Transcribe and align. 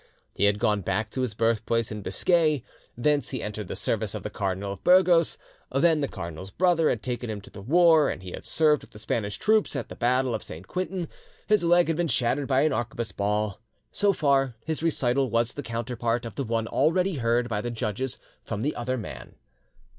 He 0.33 0.45
had 0.45 0.57
gone 0.57 0.81
back 0.81 1.11
to 1.11 1.21
his 1.21 1.35
birthplace, 1.35 1.91
in 1.91 2.01
Biscay; 2.01 2.63
thence 2.97 3.29
he 3.29 3.43
entered 3.43 3.67
the 3.67 3.75
service 3.75 4.15
of 4.15 4.23
the 4.23 4.31
Cardinal 4.31 4.71
of 4.73 4.83
Burgos; 4.83 5.37
then 5.71 6.01
the 6.01 6.07
cardinal's 6.07 6.49
brother 6.49 6.89
had 6.89 7.03
taken 7.03 7.29
him 7.29 7.39
to 7.41 7.51
the 7.51 7.61
war, 7.61 8.09
and 8.09 8.23
he 8.23 8.31
had 8.31 8.43
served 8.43 8.81
with 8.81 8.89
the 8.93 8.97
Spanish 8.97 9.37
troops; 9.37 9.75
at 9.75 9.89
the 9.89 9.95
battle 9.95 10.33
of 10.33 10.41
St. 10.41 10.67
Quentiny—his 10.67 11.63
leg 11.63 11.85
had 11.87 11.97
been 11.97 12.07
shattered 12.07 12.47
by 12.47 12.61
an 12.61 12.73
arquebus 12.73 13.11
ball. 13.11 13.59
So 13.91 14.11
far 14.11 14.55
his 14.65 14.81
recital 14.81 15.29
was 15.29 15.53
the 15.53 15.61
counterpart 15.61 16.25
of 16.25 16.33
the 16.33 16.45
one 16.45 16.65
already 16.67 17.17
heard 17.17 17.47
by 17.47 17.61
the 17.61 17.69
judges 17.69 18.17
from 18.43 18.63
the 18.63 18.75
other 18.75 18.97
man. 18.97 19.35